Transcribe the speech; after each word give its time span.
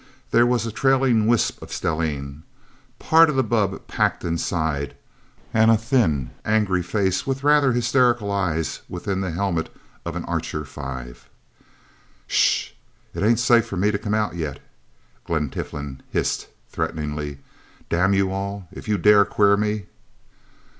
There 0.31 0.47
was 0.47 0.65
a 0.65 0.71
trailing 0.71 1.27
wisp 1.27 1.61
of 1.61 1.71
stellene 1.71 2.41
part 2.97 3.29
of 3.29 3.35
the 3.35 3.43
bubb 3.43 3.85
packed 3.85 4.23
inside 4.25 4.95
and 5.53 5.69
a 5.69 5.77
thin, 5.77 6.31
angry 6.43 6.81
face 6.81 7.27
with 7.27 7.43
rather 7.43 7.71
hysterical 7.71 8.31
eyes, 8.31 8.81
within 8.89 9.21
the 9.21 9.29
helmet 9.29 9.71
of 10.03 10.15
an 10.15 10.25
Archer 10.25 10.65
Five. 10.65 11.29
"Shhh 12.25 12.71
it 13.13 13.21
ain't 13.21 13.37
safe 13.37 13.67
for 13.67 13.77
me 13.77 13.91
to 13.91 13.99
come 13.99 14.15
out 14.15 14.33
yet," 14.35 14.59
Glen 15.23 15.51
Tiflin 15.51 15.99
hissed 16.09 16.47
threateningly. 16.67 17.37
"Damn 17.91 18.15
you 18.15 18.31
all 18.31 18.67
if 18.71 18.87
you 18.87 18.97
dare 18.97 19.23
queer 19.23 19.55
me...!" 19.55 19.85